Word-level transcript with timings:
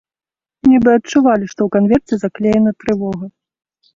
Нібы 0.69 0.89
адчувалі, 0.99 1.45
што 1.51 1.59
ў 1.65 1.69
канверце 1.75 2.15
заклеена 2.23 2.71
трывога. 2.85 3.25